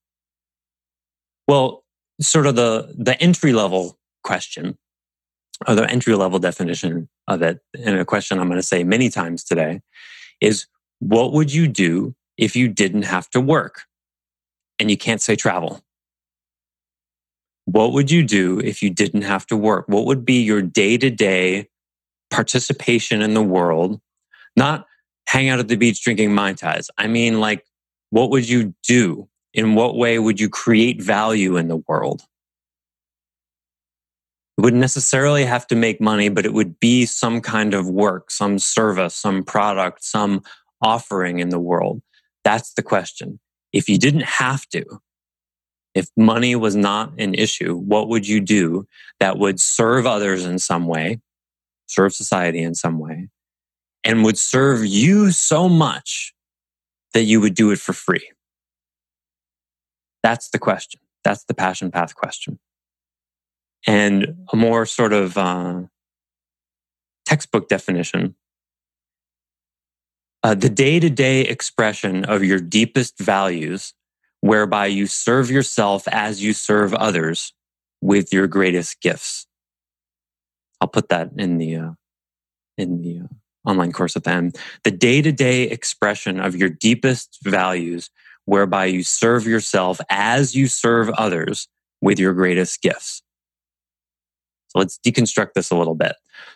Well, 1.48 1.84
sort 2.20 2.46
of 2.46 2.54
the, 2.54 2.94
the 2.96 3.20
entry 3.20 3.52
level 3.52 3.98
question 4.22 4.78
or 5.66 5.74
the 5.74 5.90
entry 5.90 6.14
level 6.14 6.38
definition 6.38 7.08
of 7.26 7.42
it, 7.42 7.58
and 7.74 7.98
a 7.98 8.04
question 8.04 8.38
I'm 8.38 8.48
going 8.48 8.60
to 8.60 8.66
say 8.66 8.84
many 8.84 9.10
times 9.10 9.42
today 9.42 9.80
is 10.40 10.66
what 11.00 11.32
would 11.32 11.52
you 11.52 11.66
do 11.66 12.14
if 12.36 12.54
you 12.54 12.68
didn't 12.68 13.02
have 13.02 13.28
to 13.30 13.40
work? 13.40 13.88
and 14.78 14.90
you 14.90 14.96
can't 14.96 15.20
say 15.20 15.36
travel. 15.36 15.82
What 17.64 17.92
would 17.92 18.10
you 18.10 18.22
do 18.22 18.60
if 18.60 18.82
you 18.82 18.90
didn't 18.90 19.22
have 19.22 19.46
to 19.48 19.56
work? 19.56 19.86
What 19.88 20.06
would 20.06 20.24
be 20.24 20.42
your 20.42 20.62
day 20.62 20.96
to 20.96 21.10
day 21.10 21.68
participation 22.30 23.20
in 23.20 23.34
the 23.34 23.42
world? 23.42 24.00
Not 24.56 24.86
hang 25.26 25.48
out 25.48 25.58
at 25.58 25.68
the 25.68 25.76
beach 25.76 26.02
drinking 26.02 26.34
Mai 26.34 26.54
Tais. 26.54 26.88
I 26.96 27.06
mean, 27.06 27.40
like, 27.40 27.64
what 28.10 28.30
would 28.30 28.48
you 28.48 28.74
do? 28.86 29.28
In 29.58 29.74
what 29.74 29.96
way 29.96 30.20
would 30.20 30.38
you 30.38 30.48
create 30.48 31.02
value 31.02 31.56
in 31.56 31.66
the 31.66 31.82
world? 31.88 32.22
It 34.56 34.60
wouldn't 34.60 34.80
necessarily 34.80 35.44
have 35.44 35.66
to 35.66 35.74
make 35.74 36.00
money, 36.00 36.28
but 36.28 36.46
it 36.46 36.52
would 36.52 36.78
be 36.78 37.06
some 37.06 37.40
kind 37.40 37.74
of 37.74 37.90
work, 37.90 38.30
some 38.30 38.60
service, 38.60 39.16
some 39.16 39.42
product, 39.42 40.04
some 40.04 40.42
offering 40.80 41.40
in 41.40 41.48
the 41.48 41.58
world. 41.58 42.02
That's 42.44 42.72
the 42.74 42.84
question. 42.84 43.40
If 43.72 43.88
you 43.88 43.98
didn't 43.98 44.26
have 44.26 44.64
to, 44.68 44.84
if 45.92 46.06
money 46.16 46.54
was 46.54 46.76
not 46.76 47.18
an 47.18 47.34
issue, 47.34 47.74
what 47.74 48.08
would 48.08 48.28
you 48.28 48.40
do 48.40 48.86
that 49.18 49.38
would 49.38 49.58
serve 49.58 50.06
others 50.06 50.44
in 50.44 50.60
some 50.60 50.86
way, 50.86 51.18
serve 51.88 52.14
society 52.14 52.62
in 52.62 52.76
some 52.76 53.00
way, 53.00 53.26
and 54.04 54.22
would 54.22 54.38
serve 54.38 54.86
you 54.86 55.32
so 55.32 55.68
much 55.68 56.32
that 57.12 57.24
you 57.24 57.40
would 57.40 57.56
do 57.56 57.72
it 57.72 57.80
for 57.80 57.92
free? 57.92 58.30
That's 60.22 60.50
the 60.50 60.58
question. 60.58 61.00
That's 61.24 61.44
the 61.44 61.54
passion 61.54 61.90
path 61.90 62.14
question. 62.14 62.58
And 63.86 64.46
a 64.52 64.56
more 64.56 64.86
sort 64.86 65.12
of 65.12 65.38
uh, 65.38 65.82
textbook 67.24 67.68
definition 67.68 68.34
uh, 70.42 70.54
the 70.54 70.68
day 70.68 71.00
to 71.00 71.10
day 71.10 71.42
expression 71.42 72.24
of 72.24 72.44
your 72.44 72.60
deepest 72.60 73.18
values, 73.18 73.94
whereby 74.40 74.86
you 74.86 75.06
serve 75.06 75.50
yourself 75.50 76.06
as 76.08 76.42
you 76.42 76.52
serve 76.52 76.94
others 76.94 77.52
with 78.00 78.32
your 78.32 78.46
greatest 78.46 79.00
gifts. 79.00 79.46
I'll 80.80 80.88
put 80.88 81.08
that 81.08 81.30
in 81.36 81.58
the, 81.58 81.76
uh, 81.76 81.90
in 82.76 83.02
the 83.02 83.20
uh, 83.20 83.68
online 83.68 83.90
course 83.90 84.14
at 84.14 84.24
the 84.24 84.30
end. 84.30 84.56
The 84.84 84.92
day 84.92 85.20
to 85.22 85.32
day 85.32 85.64
expression 85.64 86.38
of 86.38 86.54
your 86.54 86.68
deepest 86.68 87.38
values, 87.42 88.10
whereby 88.48 88.86
you 88.86 89.02
serve 89.02 89.46
yourself 89.46 90.00
as 90.08 90.56
you 90.56 90.66
serve 90.66 91.10
others 91.10 91.68
with 92.00 92.18
your 92.18 92.32
greatest 92.32 92.80
gifts. 92.80 93.22
So 94.68 94.78
let's 94.78 94.98
deconstruct 95.06 95.52
this 95.54 95.70
a 95.70 95.76
little 95.76 95.94
bit. 95.94 96.14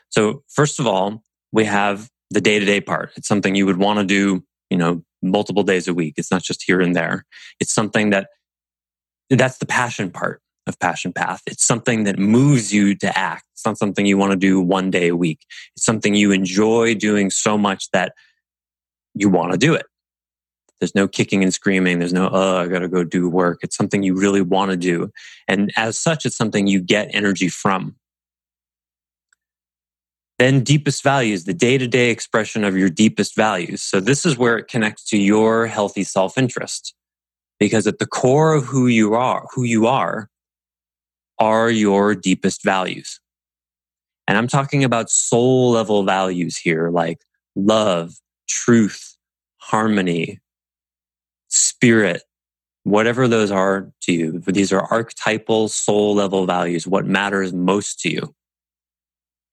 So 0.08 0.42
first 0.49 0.80
of 0.80 0.87
all, 0.87 1.22
we 1.52 1.66
have 1.66 2.08
the 2.30 2.40
day 2.40 2.58
to 2.58 2.64
day 2.64 2.80
part. 2.80 3.11
It's 3.16 3.28
something 3.28 3.54
you 3.54 3.66
would 3.66 3.76
want 3.76 3.99
to 3.99 4.06
do, 4.06 4.42
you 4.70 4.78
know, 4.78 5.04
multiple 5.20 5.64
days 5.64 5.87
a 5.87 5.92
week. 5.92 6.14
It's 6.16 6.30
not 6.30 6.42
just 6.42 6.62
here 6.66 6.80
and 6.80 6.96
there. 6.96 7.26
It's 7.61 7.75
something 7.75 8.08
that 8.08 8.28
that's 9.28 9.58
the 9.58 9.66
passion 9.66 10.11
part 10.11 10.40
of 10.66 10.78
Passion 10.78 11.12
Path. 11.12 11.42
It's 11.46 11.64
something 11.64 12.04
that 12.04 12.18
moves 12.18 12.72
you 12.72 12.94
to 12.94 13.18
act. 13.18 13.44
It's 13.52 13.66
not 13.66 13.76
something 13.76 14.06
you 14.06 14.16
want 14.16 14.30
to 14.30 14.38
do 14.38 14.62
one 14.62 14.90
day 14.90 15.08
a 15.08 15.16
week. 15.16 15.44
It's 15.76 15.84
something 15.84 16.14
you 16.14 16.32
enjoy 16.32 16.94
doing 16.94 17.28
so 17.28 17.58
much 17.58 17.90
that 17.90 18.14
you 19.14 19.28
want 19.28 19.52
to 19.52 19.58
do 19.58 19.75
it. 19.75 19.84
There's 20.82 20.96
no 20.96 21.06
kicking 21.06 21.44
and 21.44 21.54
screaming. 21.54 22.00
There's 22.00 22.12
no, 22.12 22.28
oh, 22.32 22.56
I 22.56 22.66
got 22.66 22.80
to 22.80 22.88
go 22.88 23.04
do 23.04 23.28
work. 23.28 23.60
It's 23.62 23.76
something 23.76 24.02
you 24.02 24.18
really 24.18 24.40
want 24.40 24.72
to 24.72 24.76
do. 24.76 25.12
And 25.46 25.70
as 25.76 25.96
such, 25.96 26.26
it's 26.26 26.36
something 26.36 26.66
you 26.66 26.80
get 26.80 27.14
energy 27.14 27.48
from. 27.48 27.94
Then 30.40 30.64
deepest 30.64 31.04
values, 31.04 31.44
the 31.44 31.54
day 31.54 31.78
to 31.78 31.86
day 31.86 32.10
expression 32.10 32.64
of 32.64 32.76
your 32.76 32.90
deepest 32.90 33.36
values. 33.36 33.80
So 33.80 34.00
this 34.00 34.26
is 34.26 34.36
where 34.36 34.56
it 34.58 34.66
connects 34.66 35.04
to 35.10 35.16
your 35.16 35.68
healthy 35.68 36.02
self 36.02 36.36
interest. 36.36 36.96
Because 37.60 37.86
at 37.86 38.00
the 38.00 38.06
core 38.06 38.52
of 38.52 38.64
who 38.64 38.88
you 38.88 39.14
are, 39.14 39.46
who 39.54 39.62
you 39.62 39.86
are, 39.86 40.30
are 41.38 41.70
your 41.70 42.16
deepest 42.16 42.64
values. 42.64 43.20
And 44.26 44.36
I'm 44.36 44.48
talking 44.48 44.82
about 44.82 45.10
soul 45.10 45.70
level 45.70 46.02
values 46.02 46.56
here, 46.56 46.90
like 46.90 47.20
love, 47.54 48.14
truth, 48.48 49.16
harmony, 49.58 50.40
spirit, 51.52 52.23
whatever 52.85 53.28
those 53.28 53.50
are 53.50 53.92
to 54.02 54.12
you. 54.12 54.38
These 54.40 54.73
are 54.73 54.80
archetypal 54.90 55.68
soul 55.68 56.14
level 56.14 56.47
values, 56.47 56.87
what 56.87 57.06
matters 57.06 57.52
most 57.52 58.00
to 58.00 58.11
you. 58.11 58.35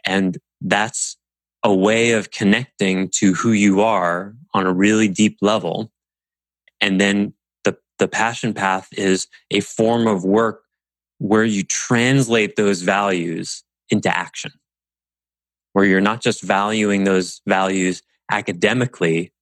And 0.05 0.37
that's 0.61 1.17
a 1.63 1.73
way 1.73 2.11
of 2.11 2.31
connecting 2.31 3.09
to 3.09 3.33
who 3.33 3.51
you 3.51 3.81
are 3.81 4.33
on 4.53 4.65
a 4.65 4.73
really 4.73 5.09
deep 5.09 5.37
level. 5.41 5.91
And 6.79 7.01
then 7.01 7.33
the, 7.65 7.77
the 7.97 8.07
passion 8.07 8.53
path 8.53 8.87
is 8.93 9.27
a 9.51 9.59
form 9.59 10.07
of 10.07 10.23
work 10.23 10.63
where 11.17 11.43
you 11.43 11.63
translate 11.63 12.55
those 12.55 12.81
values 12.81 13.61
into 13.89 14.15
action, 14.17 14.53
where 15.73 15.83
you're 15.83 15.99
not 15.99 16.21
just 16.21 16.41
valuing 16.41 17.03
those 17.03 17.41
values 17.45 18.01
academically 18.31 19.33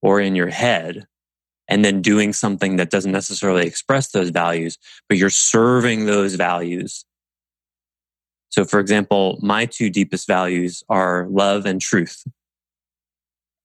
or 0.00 0.20
in 0.20 0.34
your 0.34 0.48
head 0.48 1.06
and 1.68 1.84
then 1.84 2.02
doing 2.02 2.32
something 2.32 2.76
that 2.76 2.90
doesn't 2.90 3.12
necessarily 3.12 3.66
express 3.66 4.10
those 4.10 4.30
values, 4.30 4.78
but 5.08 5.18
you're 5.18 5.30
serving 5.30 6.06
those 6.06 6.34
values. 6.34 7.04
So, 8.50 8.64
for 8.64 8.80
example, 8.80 9.38
my 9.40 9.66
two 9.66 9.88
deepest 9.88 10.26
values 10.26 10.82
are 10.88 11.26
love 11.30 11.64
and 11.64 11.80
truth. 11.80 12.22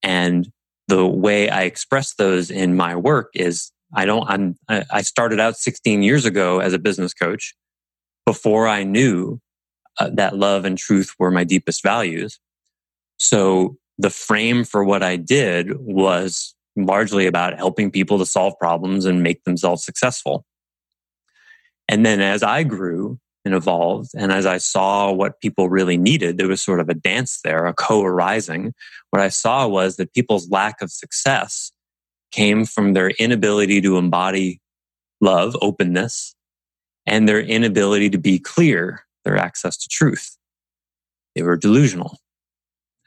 And 0.02 0.50
the 0.88 1.06
way 1.06 1.50
I 1.50 1.64
express 1.64 2.14
those 2.14 2.50
in 2.50 2.76
my 2.76 2.96
work 2.96 3.32
is 3.34 3.72
I 3.94 4.06
don't, 4.06 4.30
I'm, 4.30 4.56
I 4.70 5.02
started 5.02 5.40
out 5.40 5.58
16 5.58 6.04
years 6.04 6.26
ago 6.26 6.60
as 6.60 6.74
a 6.74 6.80
business 6.80 7.14
coach 7.14 7.56
before 8.26 8.68
I 8.68 8.84
knew 8.84 9.40
uh, 10.00 10.10
that 10.14 10.36
love 10.38 10.66
and 10.66 10.78
truth 10.78 11.14
were 11.18 11.32
my 11.32 11.44
deepest 11.44 11.84
values. 11.84 12.40
So 13.18 13.78
the 13.98 14.10
frame 14.10 14.64
for 14.64 14.84
what 14.84 15.04
I 15.04 15.16
did 15.16 15.78
was 15.80 16.54
largely 16.86 17.26
about 17.26 17.58
helping 17.58 17.92
people 17.92 18.18
to 18.20 18.26
solve 18.26 18.54
problems 18.60 19.06
and 19.06 19.24
make 19.24 19.44
themselves 19.44 19.84
successful. 19.84 20.46
And 21.88 22.06
then 22.06 22.22
as 22.22 22.44
I 22.44 22.64
grew 22.64 23.20
and 23.46 23.54
evolved, 23.54 24.12
and 24.16 24.32
as 24.32 24.46
I 24.46 24.58
saw 24.58 25.12
what 25.12 25.40
people 25.40 25.70
really 25.70 25.98
needed, 25.98 26.38
there 26.38 26.48
was 26.48 26.62
sort 26.62 26.80
of 26.80 26.90
a 26.90 26.94
dance 26.94 27.40
there, 27.44 27.66
a 27.66 27.74
co 27.74 28.04
arising. 28.04 28.74
What 29.10 29.22
I 29.22 29.30
saw 29.30 29.68
was 29.68 29.96
that 29.96 30.14
people's 30.14 30.50
lack 30.50 30.82
of 30.82 30.92
success 30.92 31.72
came 32.32 32.66
from 32.66 32.94
their 32.94 33.12
inability 33.12 33.82
to 33.82 33.98
embody 33.98 34.60
love, 35.22 35.56
openness, 35.62 36.36
and 37.06 37.28
their 37.28 37.40
inability 37.40 38.10
to 38.10 38.18
be 38.18 38.38
clear, 38.38 39.06
their 39.24 39.38
access 39.38 39.78
to 39.78 39.88
truth. 39.90 40.38
They 41.36 41.42
were 41.42 41.56
delusional 41.56 42.20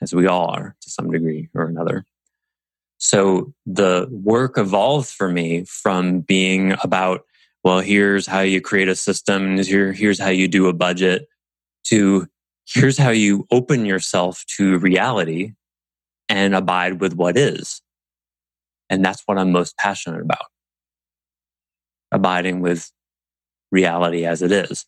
as 0.00 0.14
we 0.14 0.26
all 0.26 0.46
are 0.46 0.74
to 0.80 0.90
some 0.90 1.10
degree 1.10 1.48
or 1.54 1.64
another. 1.64 2.04
So 3.00 3.54
the 3.64 4.06
work 4.10 4.58
evolved 4.58 5.08
for 5.08 5.30
me 5.30 5.64
from 5.64 6.20
being 6.20 6.74
about, 6.84 7.24
well, 7.64 7.80
here's 7.80 8.26
how 8.26 8.40
you 8.40 8.60
create 8.60 8.88
a 8.88 8.94
system, 8.94 9.56
here, 9.56 9.92
here's 9.92 10.20
how 10.20 10.28
you 10.28 10.46
do 10.46 10.66
a 10.68 10.74
budget, 10.74 11.26
to 11.84 12.28
here's 12.66 12.98
how 12.98 13.08
you 13.08 13.46
open 13.50 13.86
yourself 13.86 14.44
to 14.58 14.78
reality 14.78 15.54
and 16.28 16.54
abide 16.54 17.00
with 17.00 17.14
what 17.14 17.38
is. 17.38 17.80
And 18.90 19.02
that's 19.02 19.22
what 19.24 19.38
I'm 19.38 19.50
most 19.50 19.78
passionate 19.78 20.20
about. 20.20 20.46
Abiding 22.12 22.60
with 22.60 22.92
reality 23.72 24.26
as 24.26 24.42
it 24.42 24.52
is. 24.52 24.84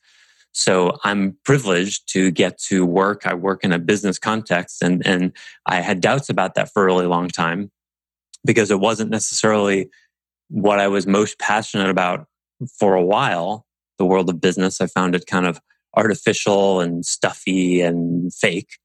So 0.52 0.98
I'm 1.02 1.38
privileged 1.44 2.12
to 2.12 2.30
get 2.30 2.58
to 2.64 2.84
work. 2.84 3.26
I 3.26 3.32
work 3.32 3.64
in 3.64 3.72
a 3.72 3.78
business 3.78 4.18
context 4.18 4.82
and, 4.82 5.04
and 5.06 5.32
I 5.64 5.76
had 5.76 6.02
doubts 6.02 6.28
about 6.28 6.56
that 6.56 6.70
for 6.74 6.82
a 6.82 6.86
really 6.86 7.06
long 7.06 7.28
time 7.28 7.70
because 8.44 8.70
it 8.70 8.80
wasn't 8.80 9.10
necessarily 9.10 9.88
what 10.48 10.78
I 10.78 10.88
was 10.88 11.06
most 11.06 11.38
passionate 11.38 11.90
about 11.90 12.26
for 12.78 12.94
a 12.94 13.04
while. 13.04 13.66
The 13.98 14.06
world 14.06 14.28
of 14.28 14.40
business, 14.40 14.80
I 14.80 14.86
found 14.86 15.14
it 15.14 15.26
kind 15.26 15.46
of 15.46 15.60
artificial 15.96 16.80
and 16.80 17.04
stuffy 17.04 17.80
and 17.80 18.32
fake. 18.34 18.78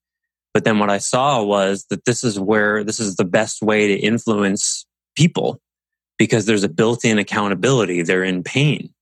But 0.53 0.63
then 0.63 0.79
what 0.79 0.89
I 0.89 0.97
saw 0.97 1.43
was 1.43 1.85
that 1.89 2.05
this 2.05 2.23
is 2.23 2.39
where 2.39 2.83
this 2.83 2.99
is 2.99 3.15
the 3.15 3.25
best 3.25 3.61
way 3.61 3.87
to 3.87 3.95
influence 3.95 4.85
people 5.15 5.59
because 6.17 6.45
there's 6.45 6.63
a 6.63 6.69
built 6.69 7.05
in 7.05 7.17
accountability. 7.17 8.01
They're 8.01 8.23
in 8.23 8.43
pain 8.43 8.93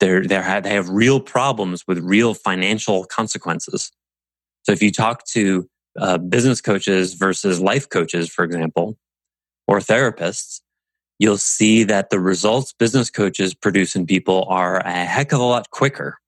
they're, 0.00 0.22
they're, 0.24 0.60
they 0.60 0.70
have 0.70 0.88
real 0.88 1.20
problems 1.20 1.84
with 1.86 1.98
real 1.98 2.34
financial 2.34 3.04
consequences. 3.04 3.90
So 4.62 4.72
if 4.72 4.82
you 4.82 4.90
talk 4.90 5.24
to 5.28 5.68
uh, 5.98 6.18
business 6.18 6.60
coaches 6.60 7.14
versus 7.14 7.60
life 7.60 7.88
coaches, 7.88 8.28
for 8.28 8.44
example, 8.44 8.96
or 9.66 9.78
therapists, 9.78 10.60
you'll 11.18 11.38
see 11.38 11.84
that 11.84 12.10
the 12.10 12.20
results 12.20 12.72
business 12.72 13.10
coaches 13.10 13.54
produce 13.54 13.96
in 13.96 14.06
people 14.06 14.46
are 14.48 14.78
a 14.78 15.04
heck 15.04 15.32
of 15.32 15.40
a 15.40 15.44
lot 15.44 15.70
quicker 15.70 16.18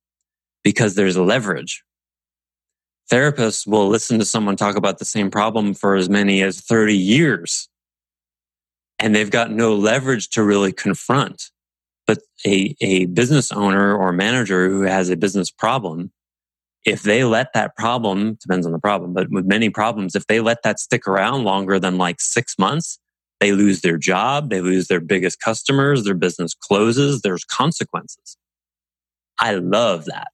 because 0.65 0.95
there's 0.95 1.17
leverage. 1.17 1.83
Therapists 3.11 3.67
will 3.67 3.89
listen 3.89 4.19
to 4.19 4.25
someone 4.25 4.57
talk 4.57 4.77
about 4.77 4.99
the 4.99 5.05
same 5.05 5.31
problem 5.31 5.73
for 5.73 5.97
as 5.97 6.09
many 6.09 6.43
as 6.43 6.61
30 6.61 6.97
years. 6.97 7.69
And 8.99 9.15
they've 9.15 9.31
got 9.31 9.51
no 9.51 9.75
leverage 9.75 10.29
to 10.31 10.43
really 10.43 10.73
confront. 10.73 11.51
But 12.07 12.19
a, 12.45 12.75
a 12.81 13.07
business 13.07 13.53
owner 13.53 13.97
or 13.97 14.13
manager 14.13 14.69
who 14.69 14.83
has 14.83 15.09
a 15.09 15.17
business 15.17 15.51
problem, 15.51 16.11
if 16.85 17.03
they 17.03 17.25
let 17.25 17.53
that 17.55 17.77
problem, 17.77 18.35
depends 18.41 18.67
on 18.67 18.73
the 18.73 18.79
problem, 18.79 19.13
but 19.13 19.31
with 19.31 19.47
many 19.47 19.71
problems, 19.71 20.15
if 20.15 20.27
they 20.27 20.41
let 20.41 20.63
that 20.63 20.79
stick 20.79 21.07
around 21.07 21.45
longer 21.45 21.79
than 21.79 21.99
like 21.99 22.21
six 22.21 22.55
months, 22.59 22.99
they 23.41 23.53
lose 23.53 23.83
their 23.83 23.97
job, 23.97 24.51
they 24.51 24.61
lose 24.61 24.89
their 24.89 25.01
biggest 25.01 25.41
customers, 25.41 26.05
their 26.05 26.15
business 26.15 26.55
closes, 26.55 27.21
there's 27.21 27.45
consequences. 27.45 28.37
I 29.41 29.55
love 29.55 30.07
that 30.07 30.29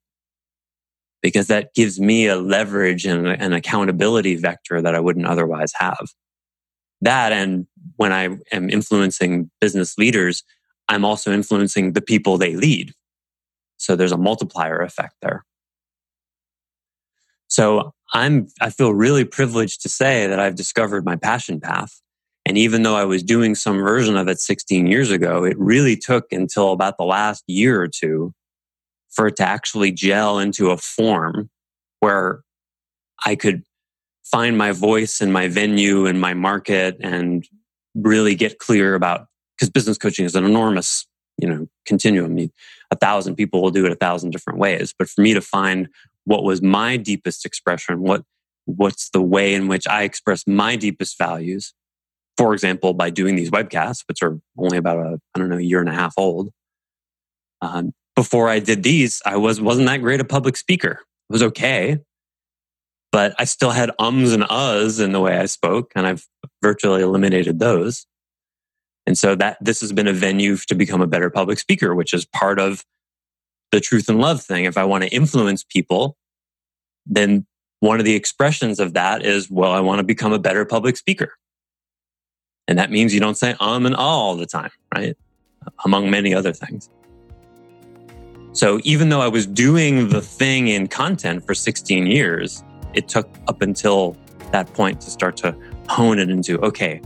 because 1.22 1.46
that 1.48 1.74
gives 1.74 2.00
me 2.00 2.26
a 2.26 2.36
leverage 2.36 3.06
and 3.06 3.26
an 3.26 3.52
accountability 3.52 4.36
vector 4.36 4.80
that 4.80 4.94
I 4.94 5.00
wouldn't 5.00 5.26
otherwise 5.26 5.72
have. 5.76 6.06
That 7.00 7.32
and 7.32 7.66
when 7.96 8.12
I 8.12 8.28
am 8.52 8.70
influencing 8.70 9.50
business 9.60 9.98
leaders, 9.98 10.42
I'm 10.88 11.04
also 11.04 11.32
influencing 11.32 11.92
the 11.92 12.02
people 12.02 12.38
they 12.38 12.56
lead. 12.56 12.92
So 13.76 13.96
there's 13.96 14.12
a 14.12 14.18
multiplier 14.18 14.80
effect 14.80 15.14
there. 15.20 15.44
So 17.48 17.92
I'm, 18.12 18.48
I 18.60 18.70
feel 18.70 18.94
really 18.94 19.24
privileged 19.24 19.82
to 19.82 19.88
say 19.88 20.26
that 20.26 20.40
I've 20.40 20.56
discovered 20.56 21.04
my 21.04 21.16
passion 21.16 21.60
path. 21.60 22.00
And 22.46 22.58
even 22.58 22.82
though 22.82 22.96
I 22.96 23.04
was 23.04 23.22
doing 23.22 23.54
some 23.54 23.78
version 23.78 24.16
of 24.16 24.28
it 24.28 24.38
16 24.38 24.86
years 24.86 25.10
ago, 25.10 25.44
it 25.44 25.58
really 25.58 25.96
took 25.96 26.30
until 26.30 26.72
about 26.72 26.98
the 26.98 27.04
last 27.04 27.42
year 27.46 27.80
or 27.80 27.88
two 27.88 28.32
for 29.10 29.28
it 29.28 29.36
to 29.36 29.46
actually 29.46 29.92
gel 29.92 30.38
into 30.38 30.70
a 30.70 30.76
form 30.76 31.48
where 32.00 32.42
I 33.24 33.34
could 33.34 33.62
find 34.24 34.58
my 34.58 34.72
voice 34.72 35.20
and 35.20 35.32
my 35.32 35.48
venue 35.48 36.06
and 36.06 36.20
my 36.20 36.34
market 36.34 36.96
and 37.00 37.46
really 37.94 38.34
get 38.34 38.58
clear 38.58 38.94
about 38.94 39.26
because 39.56 39.70
business 39.70 39.98
coaching 39.98 40.24
is 40.24 40.34
an 40.34 40.44
enormous, 40.44 41.06
you 41.38 41.48
know, 41.48 41.66
continuum. 41.86 42.36
A 42.90 42.96
thousand 42.96 43.36
people 43.36 43.62
will 43.62 43.70
do 43.70 43.86
it 43.86 43.92
a 43.92 43.96
thousand 43.96 44.30
different 44.30 44.58
ways. 44.58 44.94
But 44.98 45.08
for 45.08 45.20
me 45.20 45.32
to 45.34 45.40
find 45.40 45.88
what 46.24 46.44
was 46.44 46.62
my 46.62 46.96
deepest 46.96 47.44
expression, 47.44 48.00
what 48.00 48.22
what's 48.66 49.10
the 49.10 49.22
way 49.22 49.54
in 49.54 49.68
which 49.68 49.86
I 49.86 50.02
express 50.04 50.46
my 50.46 50.76
deepest 50.76 51.18
values, 51.18 51.74
for 52.36 52.54
example, 52.54 52.94
by 52.94 53.10
doing 53.10 53.36
these 53.36 53.50
webcasts, 53.50 54.04
which 54.08 54.22
are 54.22 54.38
only 54.58 54.78
about 54.78 54.98
a 54.98 55.20
I 55.34 55.38
don't 55.38 55.48
know 55.48 55.58
year 55.58 55.80
and 55.80 55.88
a 55.88 55.94
half 55.94 56.14
old. 56.16 56.50
Um, 57.60 57.92
before 58.16 58.48
I 58.48 58.58
did 58.58 58.82
these, 58.82 59.20
I 59.26 59.36
was 59.36 59.60
wasn't 59.60 59.86
that 59.86 60.00
great 60.00 60.20
a 60.20 60.24
public 60.24 60.56
speaker. 60.56 61.00
It 61.30 61.32
was 61.32 61.42
okay, 61.42 61.98
but 63.12 63.34
I 63.38 63.44
still 63.44 63.70
had 63.70 63.90
ums 63.98 64.32
and 64.32 64.44
uhs 64.44 65.02
in 65.02 65.12
the 65.12 65.20
way 65.20 65.38
I 65.38 65.46
spoke, 65.46 65.92
and 65.94 66.06
I've 66.06 66.26
virtually 66.62 67.02
eliminated 67.02 67.58
those. 67.58 68.06
And 69.06 69.18
so 69.18 69.34
that 69.34 69.58
this 69.60 69.80
has 69.82 69.92
been 69.92 70.08
a 70.08 70.12
venue 70.12 70.56
to 70.56 70.74
become 70.74 71.02
a 71.02 71.06
better 71.06 71.28
public 71.28 71.58
speaker, 71.58 71.94
which 71.94 72.14
is 72.14 72.24
part 72.24 72.58
of 72.58 72.84
the 73.74 73.80
truth 73.80 74.08
and 74.08 74.20
love 74.20 74.40
thing. 74.40 74.64
If 74.64 74.78
I 74.78 74.84
want 74.84 75.02
to 75.02 75.10
influence 75.10 75.64
people, 75.64 76.16
then 77.06 77.44
one 77.80 77.98
of 77.98 78.04
the 78.04 78.14
expressions 78.14 78.78
of 78.78 78.94
that 78.94 79.26
is, 79.26 79.50
well, 79.50 79.72
I 79.72 79.80
want 79.80 79.98
to 79.98 80.04
become 80.04 80.32
a 80.32 80.38
better 80.38 80.64
public 80.64 80.96
speaker. 80.96 81.32
And 82.68 82.78
that 82.78 82.90
means 82.90 83.12
you 83.12 83.20
don't 83.20 83.36
say 83.36 83.56
um 83.60 83.84
and 83.84 83.94
all 83.96 84.28
all 84.28 84.36
the 84.36 84.46
time, 84.46 84.70
right? 84.94 85.16
Among 85.84 86.08
many 86.08 86.32
other 86.32 86.52
things. 86.52 86.88
So 88.52 88.78
even 88.84 89.08
though 89.08 89.20
I 89.20 89.28
was 89.28 89.44
doing 89.44 90.08
the 90.08 90.22
thing 90.22 90.68
in 90.68 90.86
content 90.86 91.44
for 91.44 91.52
16 91.52 92.06
years, 92.06 92.62
it 92.94 93.08
took 93.08 93.28
up 93.48 93.60
until 93.60 94.16
that 94.52 94.72
point 94.72 95.00
to 95.00 95.10
start 95.10 95.36
to 95.38 95.54
hone 95.88 96.20
it 96.20 96.30
into, 96.30 96.60
okay, 96.60 97.00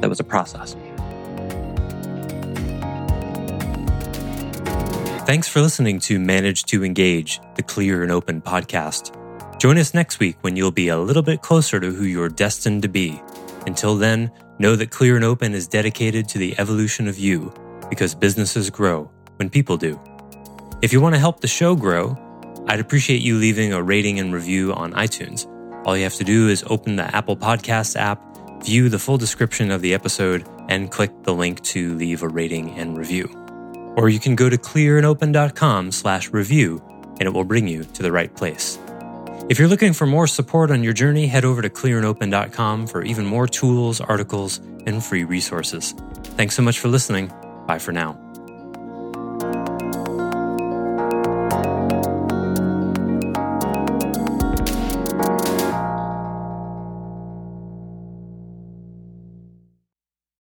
that 0.00 0.08
was 0.08 0.20
a 0.20 0.24
process. 0.24 0.76
Thanks 5.28 5.46
for 5.46 5.60
listening 5.60 6.00
to 6.00 6.18
Manage 6.18 6.64
to 6.64 6.82
Engage, 6.82 7.38
the 7.56 7.62
Clear 7.62 8.02
and 8.02 8.10
Open 8.10 8.40
podcast. 8.40 9.12
Join 9.60 9.76
us 9.76 9.92
next 9.92 10.20
week 10.20 10.38
when 10.40 10.56
you'll 10.56 10.70
be 10.70 10.88
a 10.88 10.96
little 10.96 11.22
bit 11.22 11.42
closer 11.42 11.78
to 11.78 11.90
who 11.90 12.04
you're 12.04 12.30
destined 12.30 12.80
to 12.80 12.88
be. 12.88 13.20
Until 13.66 13.94
then, 13.94 14.32
know 14.58 14.74
that 14.74 14.90
Clear 14.90 15.16
and 15.16 15.24
Open 15.26 15.52
is 15.52 15.68
dedicated 15.68 16.30
to 16.30 16.38
the 16.38 16.58
evolution 16.58 17.08
of 17.08 17.18
you 17.18 17.52
because 17.90 18.14
businesses 18.14 18.70
grow 18.70 19.10
when 19.36 19.50
people 19.50 19.76
do. 19.76 20.00
If 20.80 20.94
you 20.94 21.00
want 21.02 21.14
to 21.14 21.20
help 21.20 21.40
the 21.40 21.46
show 21.46 21.76
grow, 21.76 22.16
I'd 22.66 22.80
appreciate 22.80 23.20
you 23.20 23.36
leaving 23.36 23.74
a 23.74 23.82
rating 23.82 24.18
and 24.20 24.32
review 24.32 24.72
on 24.72 24.94
iTunes. 24.94 25.46
All 25.84 25.94
you 25.94 26.04
have 26.04 26.14
to 26.14 26.24
do 26.24 26.48
is 26.48 26.64
open 26.68 26.96
the 26.96 27.14
Apple 27.14 27.36
Podcasts 27.36 27.96
app, 27.96 28.18
view 28.64 28.88
the 28.88 28.98
full 28.98 29.18
description 29.18 29.72
of 29.72 29.82
the 29.82 29.92
episode, 29.92 30.48
and 30.70 30.90
click 30.90 31.12
the 31.24 31.34
link 31.34 31.62
to 31.64 31.94
leave 31.96 32.22
a 32.22 32.28
rating 32.28 32.70
and 32.78 32.96
review. 32.96 33.47
Or 33.98 34.08
you 34.08 34.20
can 34.20 34.36
go 34.36 34.48
to 34.48 34.56
clearandopen.com 34.56 35.92
slash 35.92 36.30
review 36.30 36.82
and 37.18 37.22
it 37.22 37.34
will 37.34 37.44
bring 37.44 37.66
you 37.66 37.82
to 37.82 38.02
the 38.02 38.12
right 38.12 38.34
place. 38.34 38.78
If 39.48 39.58
you're 39.58 39.68
looking 39.68 39.92
for 39.92 40.06
more 40.06 40.26
support 40.26 40.70
on 40.70 40.84
your 40.84 40.92
journey, 40.92 41.26
head 41.26 41.44
over 41.44 41.62
to 41.62 41.68
clearandopen.com 41.68 42.86
for 42.86 43.02
even 43.02 43.26
more 43.26 43.48
tools, 43.48 44.00
articles, 44.00 44.58
and 44.86 45.02
free 45.02 45.24
resources. 45.24 45.92
Thanks 46.36 46.54
so 46.54 46.62
much 46.62 46.78
for 46.78 46.88
listening. 46.88 47.32
Bye 47.66 47.78
for 47.78 47.92
now. 47.92 48.27